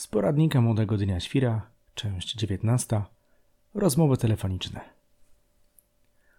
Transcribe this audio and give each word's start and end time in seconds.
Z 0.00 0.06
poradnika 0.06 0.60
Młodego 0.60 0.96
Dnia 0.96 1.20
Świra, 1.20 1.66
część 1.94 2.34
19. 2.34 3.02
Rozmowy 3.74 4.16
telefoniczne. 4.16 4.80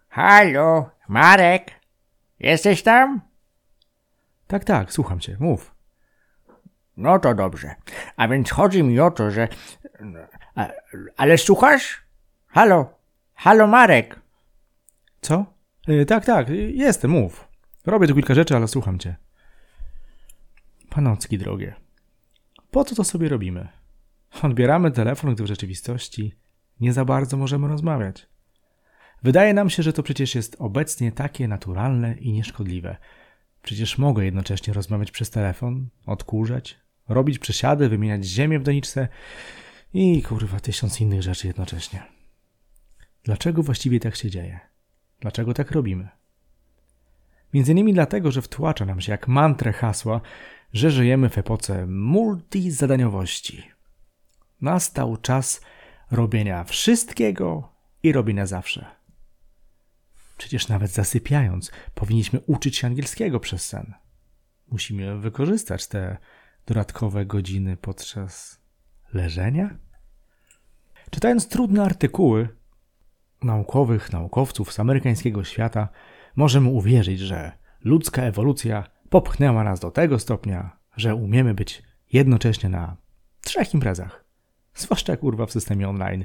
Halo, 0.08 0.90
Marek? 1.08 1.80
Jesteś 2.38 2.82
tam? 2.82 3.20
Tak, 4.46 4.64
tak, 4.64 4.92
słucham 4.92 5.20
cię, 5.20 5.36
mów. 5.40 5.74
No 6.96 7.18
to 7.18 7.34
dobrze. 7.34 7.74
A 8.16 8.28
więc 8.28 8.50
chodzi 8.50 8.82
mi 8.82 9.00
o 9.00 9.10
to, 9.10 9.30
że. 9.30 9.48
A, 10.54 10.68
ale 11.16 11.38
słuchasz? 11.38 12.02
Halo, 12.46 12.94
halo, 13.34 13.66
Marek. 13.66 14.20
Co? 15.20 15.46
Y, 15.88 16.06
tak, 16.06 16.24
tak, 16.24 16.48
jestem, 16.72 17.10
mów. 17.10 17.48
Robię 17.86 18.08
tu 18.08 18.14
kilka 18.14 18.34
rzeczy, 18.34 18.56
ale 18.56 18.68
słucham 18.68 18.98
cię. 18.98 19.16
Panocki 20.90 21.38
drogie. 21.38 21.81
Po 22.72 22.84
co 22.84 22.94
to 22.94 23.04
sobie 23.04 23.28
robimy? 23.28 23.68
Odbieramy 24.42 24.90
telefon, 24.90 25.34
gdy 25.34 25.42
w 25.42 25.46
rzeczywistości 25.46 26.34
nie 26.80 26.92
za 26.92 27.04
bardzo 27.04 27.36
możemy 27.36 27.68
rozmawiać. 27.68 28.26
Wydaje 29.22 29.54
nam 29.54 29.70
się, 29.70 29.82
że 29.82 29.92
to 29.92 30.02
przecież 30.02 30.34
jest 30.34 30.56
obecnie 30.58 31.12
takie 31.12 31.48
naturalne 31.48 32.14
i 32.14 32.32
nieszkodliwe. 32.32 32.96
Przecież 33.62 33.98
mogę 33.98 34.24
jednocześnie 34.24 34.74
rozmawiać 34.74 35.10
przez 35.10 35.30
telefon, 35.30 35.88
odkurzać, 36.06 36.78
robić 37.08 37.38
przesiady, 37.38 37.88
wymieniać 37.88 38.24
ziemię 38.24 38.58
w 38.58 38.62
doniczce 38.62 39.08
i 39.94 40.22
kurwa 40.22 40.60
tysiąc 40.60 41.00
innych 41.00 41.22
rzeczy 41.22 41.46
jednocześnie. 41.46 42.02
Dlaczego 43.24 43.62
właściwie 43.62 44.00
tak 44.00 44.16
się 44.16 44.30
dzieje? 44.30 44.60
Dlaczego 45.20 45.54
tak 45.54 45.70
robimy? 45.70 46.08
Między 47.52 47.72
innymi 47.72 47.94
dlatego, 47.94 48.30
że 48.30 48.42
wtłacza 48.42 48.84
nam 48.84 49.00
się 49.00 49.12
jak 49.12 49.28
mantrę 49.28 49.72
hasła, 49.72 50.20
że 50.72 50.90
żyjemy 50.90 51.28
w 51.28 51.38
epoce 51.38 51.86
multizadaniowości. 51.86 53.62
Nastał 54.60 55.16
czas 55.16 55.60
robienia 56.10 56.64
wszystkiego 56.64 57.72
i 58.02 58.12
robienia 58.12 58.46
zawsze. 58.46 58.86
Przecież 60.38 60.68
nawet 60.68 60.90
zasypiając, 60.90 61.70
powinniśmy 61.94 62.40
uczyć 62.40 62.76
się 62.76 62.86
angielskiego 62.86 63.40
przez 63.40 63.66
sen. 63.66 63.94
Musimy 64.68 65.18
wykorzystać 65.18 65.86
te 65.86 66.16
dodatkowe 66.66 67.26
godziny 67.26 67.76
podczas 67.76 68.60
leżenia? 69.14 69.76
Czytając 71.10 71.48
trudne 71.48 71.84
artykuły 71.84 72.48
naukowych 73.42 74.12
naukowców 74.12 74.72
z 74.72 74.80
amerykańskiego 74.80 75.44
świata, 75.44 75.88
możemy 76.36 76.68
uwierzyć, 76.68 77.20
że 77.20 77.52
ludzka 77.84 78.22
ewolucja 78.22 78.84
popchnęła 79.10 79.64
nas 79.64 79.80
do 79.80 79.90
tego 79.90 80.18
stopnia, 80.18 80.76
że 80.96 81.14
umiemy 81.14 81.54
być 81.54 81.82
jednocześnie 82.12 82.68
na 82.68 82.96
trzech 83.40 83.74
imprezach. 83.74 84.24
Zwłaszcza 84.74 85.16
kurwa 85.16 85.46
w 85.46 85.52
systemie 85.52 85.88
online. 85.88 86.24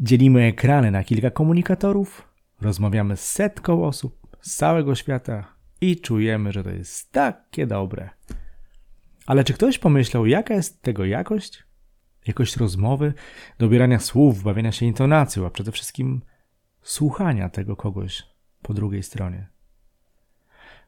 Dzielimy 0.00 0.42
ekrany 0.42 0.90
na 0.90 1.04
kilka 1.04 1.30
komunikatorów, 1.30 2.28
rozmawiamy 2.60 3.16
z 3.16 3.28
setką 3.28 3.84
osób 3.84 4.26
z 4.40 4.56
całego 4.56 4.94
świata 4.94 5.54
i 5.80 6.00
czujemy, 6.00 6.52
że 6.52 6.64
to 6.64 6.70
jest 6.70 7.12
takie 7.12 7.66
dobre. 7.66 8.10
Ale 9.26 9.44
czy 9.44 9.52
ktoś 9.52 9.78
pomyślał, 9.78 10.26
jaka 10.26 10.54
jest 10.54 10.82
tego 10.82 11.04
jakość? 11.04 11.64
Jakość 12.26 12.56
rozmowy, 12.56 13.12
dobierania 13.58 13.98
słów, 13.98 14.42
bawienia 14.42 14.72
się 14.72 14.86
intonacją, 14.86 15.46
a 15.46 15.50
przede 15.50 15.72
wszystkim 15.72 16.22
słuchania 16.82 17.48
tego 17.48 17.76
kogoś 17.76 18.29
po 18.62 18.74
drugiej 18.74 19.02
stronie. 19.02 19.48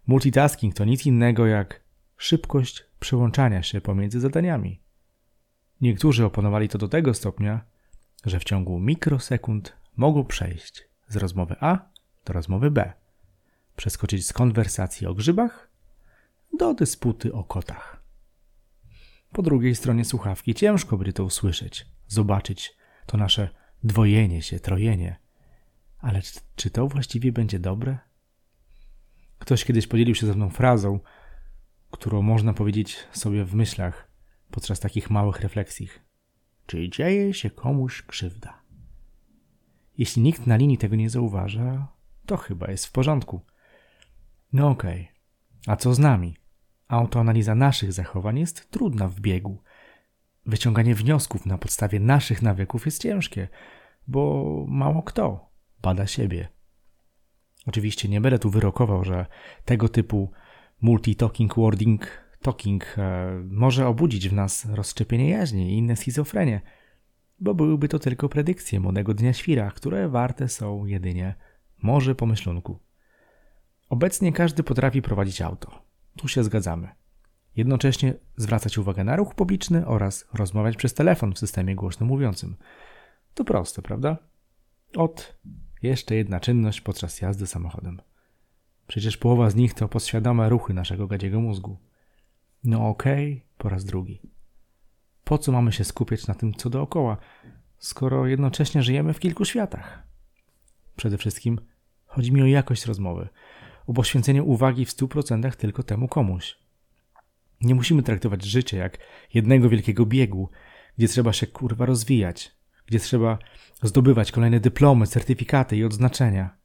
Multitasking 0.06 0.74
to 0.74 0.84
nic 0.84 1.06
innego 1.06 1.46
jak 1.46 1.80
szybkość 2.16 2.84
przełączania 3.00 3.62
się 3.62 3.80
pomiędzy 3.80 4.20
zadaniami. 4.20 4.80
Niektórzy 5.80 6.24
opanowali 6.24 6.68
to 6.68 6.78
do 6.78 6.88
tego 6.88 7.14
stopnia, 7.14 7.64
że 8.24 8.40
w 8.40 8.44
ciągu 8.44 8.78
mikrosekund 8.78 9.76
mogą 9.96 10.24
przejść 10.24 10.88
z 11.08 11.16
rozmowy 11.16 11.56
A 11.60 11.78
do 12.24 12.32
rozmowy 12.32 12.70
B, 12.70 12.92
przeskoczyć 13.76 14.26
z 14.26 14.32
konwersacji 14.32 15.06
o 15.06 15.14
grzybach 15.14 15.68
do 16.58 16.74
dysputy 16.74 17.32
o 17.32 17.44
kotach. 17.44 18.02
Po 19.32 19.42
drugiej 19.42 19.74
stronie 19.74 20.04
słuchawki 20.04 20.54
ciężko 20.54 20.96
by 20.96 21.12
to 21.12 21.24
usłyszeć, 21.24 21.86
zobaczyć 22.08 22.76
to 23.06 23.16
nasze 23.16 23.48
dwojenie 23.84 24.42
się, 24.42 24.60
trojenie. 24.60 25.21
Ale 26.02 26.20
czy 26.56 26.70
to 26.70 26.88
właściwie 26.88 27.32
będzie 27.32 27.58
dobre? 27.58 27.98
Ktoś 29.38 29.64
kiedyś 29.64 29.86
podzielił 29.86 30.14
się 30.14 30.26
ze 30.26 30.34
mną 30.34 30.50
frazą, 30.50 31.00
którą 31.90 32.22
można 32.22 32.54
powiedzieć 32.54 32.96
sobie 33.12 33.44
w 33.44 33.54
myślach 33.54 34.10
podczas 34.50 34.80
takich 34.80 35.10
małych 35.10 35.40
refleksji. 35.40 35.88
Czy 36.66 36.88
dzieje 36.88 37.34
się 37.34 37.50
komuś 37.50 38.02
krzywda? 38.02 38.62
Jeśli 39.98 40.22
nikt 40.22 40.46
na 40.46 40.56
linii 40.56 40.78
tego 40.78 40.96
nie 40.96 41.10
zauważa, 41.10 41.88
to 42.26 42.36
chyba 42.36 42.70
jest 42.70 42.86
w 42.86 42.92
porządku. 42.92 43.40
No 44.52 44.68
okej, 44.68 45.00
okay. 45.02 45.14
a 45.66 45.76
co 45.76 45.94
z 45.94 45.98
nami? 45.98 46.36
Autoanaliza 46.88 47.54
naszych 47.54 47.92
zachowań 47.92 48.38
jest 48.38 48.70
trudna 48.70 49.08
w 49.08 49.20
biegu. 49.20 49.62
Wyciąganie 50.46 50.94
wniosków 50.94 51.46
na 51.46 51.58
podstawie 51.58 52.00
naszych 52.00 52.42
nawyków 52.42 52.86
jest 52.86 53.02
ciężkie, 53.02 53.48
bo 54.08 54.44
mało 54.68 55.02
kto 55.02 55.51
bada 55.82 56.06
siebie. 56.06 56.48
Oczywiście 57.66 58.08
nie 58.08 58.20
będę 58.20 58.38
tu 58.38 58.50
wyrokował, 58.50 59.04
że 59.04 59.26
tego 59.64 59.88
typu 59.88 60.30
multi-talking 60.82 61.54
wording 61.56 62.22
talking 62.42 62.98
e, 62.98 63.30
może 63.50 63.86
obudzić 63.86 64.28
w 64.28 64.32
nas 64.32 64.64
rozszczepienie 64.64 65.30
jaźni 65.30 65.72
i 65.72 65.78
inne 65.78 65.96
schizofrenie, 65.96 66.60
bo 67.40 67.54
byłyby 67.54 67.88
to 67.88 67.98
tylko 67.98 68.28
predykcje 68.28 68.80
młodego 68.80 69.14
dnia 69.14 69.32
świra, 69.32 69.70
które 69.70 70.08
warte 70.08 70.48
są 70.48 70.86
jedynie 70.86 71.34
może 71.82 72.14
pomyślunku. 72.14 72.78
Obecnie 73.88 74.32
każdy 74.32 74.62
potrafi 74.62 75.02
prowadzić 75.02 75.42
auto. 75.42 75.82
Tu 76.16 76.28
się 76.28 76.44
zgadzamy. 76.44 76.88
Jednocześnie 77.56 78.14
zwracać 78.36 78.78
uwagę 78.78 79.04
na 79.04 79.16
ruch 79.16 79.34
publiczny 79.34 79.86
oraz 79.86 80.26
rozmawiać 80.34 80.76
przez 80.76 80.94
telefon 80.94 81.32
w 81.32 81.38
systemie 81.38 81.74
głośno 81.74 82.06
mówiącym. 82.06 82.56
To 83.34 83.44
proste, 83.44 83.82
prawda? 83.82 84.16
Od 84.96 85.38
jeszcze 85.82 86.14
jedna 86.14 86.40
czynność 86.40 86.80
podczas 86.80 87.20
jazdy 87.20 87.46
samochodem. 87.46 88.00
Przecież 88.86 89.16
połowa 89.16 89.50
z 89.50 89.54
nich 89.54 89.74
to 89.74 89.88
podświadome 89.88 90.48
ruchy 90.48 90.74
naszego 90.74 91.06
gadziego 91.06 91.40
mózgu. 91.40 91.76
No 92.64 92.88
okej, 92.88 93.32
okay, 93.32 93.46
po 93.58 93.68
raz 93.68 93.84
drugi. 93.84 94.20
Po 95.24 95.38
co 95.38 95.52
mamy 95.52 95.72
się 95.72 95.84
skupiać 95.84 96.26
na 96.26 96.34
tym, 96.34 96.54
co 96.54 96.70
dookoła, 96.70 97.16
skoro 97.78 98.26
jednocześnie 98.26 98.82
żyjemy 98.82 99.12
w 99.12 99.20
kilku 99.20 99.44
światach? 99.44 100.02
Przede 100.96 101.18
wszystkim 101.18 101.60
chodzi 102.06 102.32
mi 102.32 102.42
o 102.42 102.46
jakość 102.46 102.86
rozmowy, 102.86 103.28
o 103.86 103.92
poświęcenie 103.92 104.42
uwagi 104.42 104.84
w 104.84 104.90
stu 104.90 105.08
procentach 105.08 105.56
tylko 105.56 105.82
temu 105.82 106.08
komuś. 106.08 106.58
Nie 107.60 107.74
musimy 107.74 108.02
traktować 108.02 108.44
życia 108.44 108.76
jak 108.76 108.98
jednego 109.34 109.68
wielkiego 109.68 110.06
biegu, 110.06 110.50
gdzie 110.98 111.08
trzeba 111.08 111.32
się 111.32 111.46
kurwa 111.46 111.86
rozwijać, 111.86 112.54
gdzie 112.86 113.00
trzeba 113.00 113.38
zdobywać 113.82 114.32
kolejne 114.32 114.60
dyplomy, 114.60 115.06
certyfikaty 115.06 115.76
i 115.76 115.84
odznaczenia. 115.84 116.56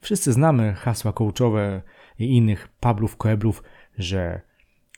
Wszyscy 0.00 0.32
znamy 0.32 0.74
hasła 0.74 1.12
coachowe 1.12 1.82
i 2.18 2.36
innych 2.36 2.68
Pablów 2.80 3.16
Koeblów, 3.16 3.62
że 3.98 4.40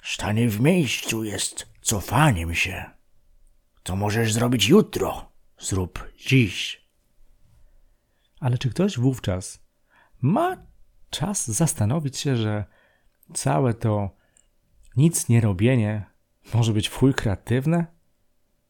stanie 0.03 0.49
w 0.49 0.61
miejscu 0.61 1.25
jest 1.25 1.67
cofaniem 1.81 2.55
się. 2.55 2.85
Co 3.85 3.97
możesz 3.97 4.33
zrobić 4.33 4.69
jutro, 4.69 5.33
zrób 5.59 6.13
dziś. 6.19 6.89
Ale 8.41 8.59
czy 8.59 8.71
ktoś 8.71 8.99
wówczas 8.99 9.63
ma 10.23 10.57
czas 11.11 11.51
zastanowić 11.51 12.19
się, 12.19 12.37
że 12.37 12.65
całe 13.35 13.75
to 13.75 14.11
nic 14.97 15.29
nie 15.29 15.41
robienie 15.41 16.07
może 16.55 16.73
być 16.73 16.89
w 16.89 16.97
chuj 16.97 17.15
kreatywne? 17.15 17.87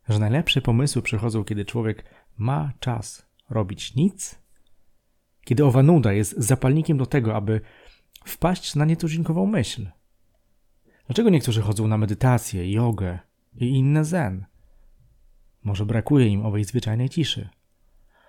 Że 0.09 0.19
najlepsze 0.19 0.61
pomysły 0.61 1.03
przychodzą, 1.03 1.45
kiedy 1.45 1.65
człowiek 1.65 2.05
ma 2.39 2.73
czas 2.81 3.27
robić 3.51 3.95
nic? 3.95 4.39
Kiedy 5.45 5.65
owa 5.65 5.83
nuda 5.83 6.13
jest 6.13 6.39
zapalnikiem 6.39 6.99
do 6.99 7.07
tego, 7.07 7.37
aby 7.37 7.61
wpaść 8.25 8.75
na 8.75 8.85
nietuzinkową 8.85 9.47
myśl? 9.47 9.87
Dlaczego 11.07 11.31
niektórzy 11.31 11.63
chodzą 11.63 11.89
na 11.89 11.99
medytację, 11.99 12.73
jogę 12.73 13.19
i 13.55 13.67
inne 13.67 14.05
zen? 14.05 14.47
Może 15.65 15.87
brakuje 15.87 16.27
im 16.27 16.47
owej 16.47 16.65
zwyczajnej 16.65 17.09
ciszy. 17.09 17.49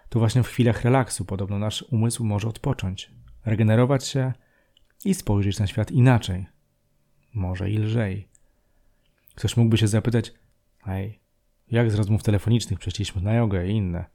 To 0.10 0.20
właśnie 0.20 0.44
w 0.44 0.48
chwilach 0.48 0.84
relaksu 0.84 1.26
podobno 1.26 1.60
nasz 1.60 1.86
umysł 1.92 2.24
może 2.24 2.48
odpocząć, 2.48 3.12
regenerować 3.46 4.08
się 4.08 4.34
i 5.06 5.14
spojrzeć 5.14 5.60
na 5.60 5.68
świat 5.68 5.92
inaczej. 5.92 6.46
Może 7.34 7.72
i 7.72 7.78
lżej. 7.78 8.28
Ktoś 9.36 9.58
mógłby 9.58 9.78
się 9.78 9.88
zapytać, 9.88 10.34
hej, 10.86 11.20
jak 11.72 11.92
z 11.92 11.96
rozmów 11.96 12.24
telefonicznych 12.24 12.80
przeszliśmy 12.80 13.22
na 13.22 13.34
jogę 13.34 13.68
i 13.68 13.72
inne. 13.72 14.06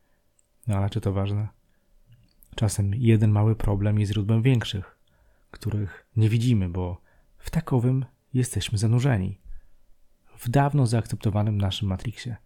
No 0.67 0.77
ale 0.77 0.91
czy 0.91 1.01
to 1.01 1.13
ważne? 1.13 1.49
Czasem 2.55 2.95
jeden 2.95 3.31
mały 3.31 3.57
problem 3.57 3.99
jest 4.01 4.13
źródłem 4.13 4.43
większych, 4.43 4.99
których 5.51 6.07
nie 6.17 6.29
widzimy, 6.29 6.69
bo 6.69 7.01
w 7.39 7.51
takowym 7.51 8.05
jesteśmy 8.35 8.79
zanurzeni. 8.79 9.41
w 10.37 10.49
dawno 10.49 10.87
zaakceptowanym 10.87 11.59
naszym 11.59 11.89
Matrixie. 11.89 12.37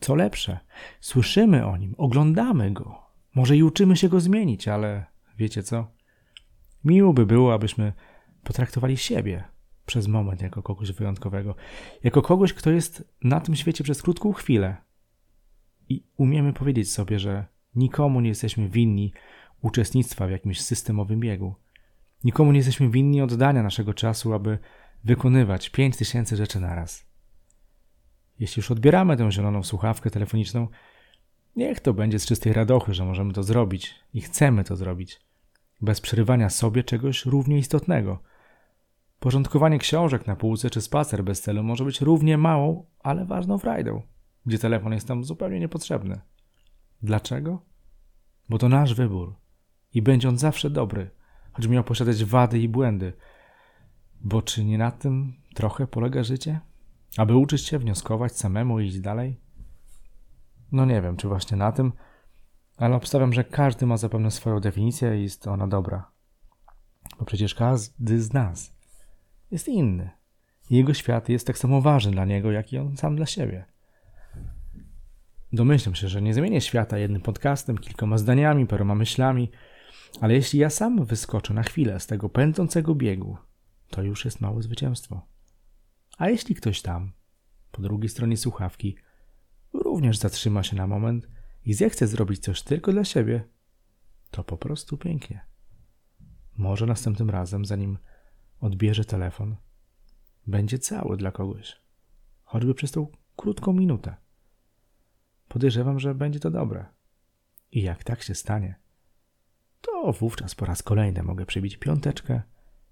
Co 0.00 0.14
lepsze, 0.14 0.58
słyszymy 1.00 1.66
o 1.66 1.76
nim, 1.76 1.94
oglądamy 1.98 2.70
go, 2.70 3.02
może 3.34 3.56
i 3.56 3.62
uczymy 3.62 3.96
się 3.96 4.08
go 4.08 4.20
zmienić, 4.20 4.68
ale 4.68 5.06
wiecie 5.38 5.62
co? 5.62 5.90
Miło 6.84 7.12
by 7.12 7.26
było, 7.26 7.54
abyśmy 7.54 7.92
potraktowali 8.44 8.96
siebie 8.96 9.44
przez 9.86 10.08
moment 10.08 10.42
jako 10.42 10.62
kogoś 10.62 10.92
wyjątkowego, 10.92 11.54
jako 12.04 12.22
kogoś, 12.22 12.52
kto 12.52 12.70
jest 12.70 13.14
na 13.24 13.40
tym 13.40 13.56
świecie 13.56 13.84
przez 13.84 14.02
krótką 14.02 14.32
chwilę. 14.32 14.76
I 15.88 16.04
umiemy 16.16 16.52
powiedzieć 16.52 16.92
sobie, 16.92 17.18
że 17.18 17.46
nikomu 17.74 18.20
nie 18.20 18.28
jesteśmy 18.28 18.68
winni 18.68 19.12
uczestnictwa 19.62 20.26
w 20.26 20.30
jakimś 20.30 20.60
systemowym 20.60 21.20
biegu. 21.20 21.54
Nikomu 22.24 22.52
nie 22.52 22.58
jesteśmy 22.58 22.90
winni 22.90 23.22
oddania 23.22 23.62
naszego 23.62 23.94
czasu, 23.94 24.32
aby 24.32 24.58
wykonywać 25.04 25.70
pięć 25.70 25.96
tysięcy 25.96 26.36
rzeczy 26.36 26.60
naraz. 26.60 27.06
Jeśli 28.38 28.60
już 28.60 28.70
odbieramy 28.70 29.16
tę 29.16 29.32
zieloną 29.32 29.62
słuchawkę 29.62 30.10
telefoniczną, 30.10 30.68
niech 31.56 31.80
to 31.80 31.94
będzie 31.94 32.18
z 32.18 32.26
czystej 32.26 32.52
radochy, 32.52 32.94
że 32.94 33.04
możemy 33.04 33.32
to 33.32 33.42
zrobić 33.42 33.94
i 34.14 34.20
chcemy 34.20 34.64
to 34.64 34.76
zrobić, 34.76 35.20
bez 35.80 36.00
przerywania 36.00 36.50
sobie 36.50 36.84
czegoś 36.84 37.26
równie 37.26 37.58
istotnego. 37.58 38.22
Porządkowanie 39.20 39.78
książek 39.78 40.26
na 40.26 40.36
półce 40.36 40.70
czy 40.70 40.80
spacer 40.80 41.24
bez 41.24 41.40
celu 41.40 41.62
może 41.62 41.84
być 41.84 42.00
równie 42.00 42.38
małą, 42.38 42.86
ale 43.00 43.24
ważną 43.24 43.58
frajdą, 43.58 44.02
gdzie 44.46 44.58
telefon 44.58 44.92
jest 44.92 45.08
tam 45.08 45.24
zupełnie 45.24 45.60
niepotrzebny. 45.60 46.20
Dlaczego? 47.02 47.62
Bo 48.48 48.58
to 48.58 48.68
nasz 48.68 48.94
wybór 48.94 49.36
i 49.94 50.02
będzie 50.02 50.28
on 50.28 50.38
zawsze 50.38 50.70
dobry, 50.70 51.10
choć 51.52 51.66
miał 51.66 51.84
posiadać 51.84 52.24
wady 52.24 52.58
i 52.58 52.68
błędy. 52.68 53.12
Bo 54.20 54.42
czy 54.42 54.64
nie 54.64 54.78
na 54.78 54.90
tym 54.90 55.32
trochę 55.54 55.86
polega 55.86 56.22
życie? 56.22 56.60
Aby 57.16 57.36
uczyć 57.36 57.66
się 57.66 57.78
wnioskować 57.78 58.36
samemu 58.36 58.80
i 58.80 58.86
iść 58.86 59.00
dalej? 59.00 59.40
No 60.72 60.84
nie 60.84 61.02
wiem, 61.02 61.16
czy 61.16 61.28
właśnie 61.28 61.56
na 61.56 61.72
tym, 61.72 61.92
ale 62.76 62.96
obstawiam, 62.96 63.32
że 63.32 63.44
każdy 63.44 63.86
ma 63.86 63.96
zapewne 63.96 64.30
swoją 64.30 64.60
definicję 64.60 65.18
i 65.20 65.22
jest 65.22 65.46
ona 65.46 65.66
dobra. 65.66 66.10
Bo 67.18 67.24
przecież 67.24 67.54
każdy 67.54 68.22
z 68.22 68.32
nas 68.32 68.79
jest 69.50 69.68
inny. 69.68 70.10
Jego 70.70 70.94
świat 70.94 71.28
jest 71.28 71.46
tak 71.46 71.58
samo 71.58 71.80
ważny 71.80 72.12
dla 72.12 72.24
niego, 72.24 72.52
jak 72.52 72.72
i 72.72 72.78
on 72.78 72.96
sam 72.96 73.16
dla 73.16 73.26
siebie. 73.26 73.64
Domyślam 75.52 75.94
się, 75.94 76.08
że 76.08 76.22
nie 76.22 76.34
zmienię 76.34 76.60
świata 76.60 76.98
jednym 76.98 77.22
podcastem, 77.22 77.78
kilkoma 77.78 78.18
zdaniami, 78.18 78.66
paroma 78.66 78.94
myślami, 78.94 79.50
ale 80.20 80.34
jeśli 80.34 80.58
ja 80.58 80.70
sam 80.70 81.04
wyskoczę 81.04 81.54
na 81.54 81.62
chwilę 81.62 82.00
z 82.00 82.06
tego 82.06 82.28
pędzącego 82.28 82.94
biegu, 82.94 83.36
to 83.90 84.02
już 84.02 84.24
jest 84.24 84.40
małe 84.40 84.62
zwycięstwo. 84.62 85.26
A 86.18 86.28
jeśli 86.28 86.54
ktoś 86.54 86.82
tam, 86.82 87.12
po 87.70 87.82
drugiej 87.82 88.08
stronie 88.08 88.36
słuchawki, 88.36 88.96
również 89.72 90.18
zatrzyma 90.18 90.62
się 90.62 90.76
na 90.76 90.86
moment 90.86 91.28
i 91.64 91.74
zechce 91.74 92.06
zrobić 92.06 92.42
coś 92.42 92.62
tylko 92.62 92.92
dla 92.92 93.04
siebie, 93.04 93.44
to 94.30 94.44
po 94.44 94.56
prostu 94.56 94.98
pięknie. 94.98 95.40
Może 96.56 96.86
następnym 96.86 97.30
razem, 97.30 97.64
zanim 97.64 97.98
odbierze 98.60 99.04
telefon, 99.04 99.56
będzie 100.46 100.78
cały 100.78 101.16
dla 101.16 101.32
kogoś, 101.32 101.80
choćby 102.44 102.74
przez 102.74 102.92
tą 102.92 103.06
krótką 103.36 103.72
minutę. 103.72 104.16
Podejrzewam, 105.48 106.00
że 106.00 106.14
będzie 106.14 106.40
to 106.40 106.50
dobre. 106.50 106.86
I 107.72 107.82
jak 107.82 108.04
tak 108.04 108.22
się 108.22 108.34
stanie, 108.34 108.74
to 109.80 110.12
wówczas 110.12 110.54
po 110.54 110.66
raz 110.66 110.82
kolejny 110.82 111.22
mogę 111.22 111.46
przybić 111.46 111.76
piąteczkę 111.76 112.42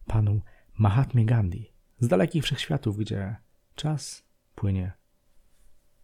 panu 0.07 0.41
Mahatmie 0.79 1.25
Gandhi 1.25 1.73
z 2.01 2.09
dalekich 2.09 2.45
wszechświatów, 2.45 2.97
gdzie 2.97 3.37
czas 3.75 4.25
płynie 4.55 4.93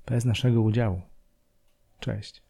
bez 0.07 0.25
naszego 0.25 0.63
udziału. 0.63 1.03
Cześć. 2.01 2.44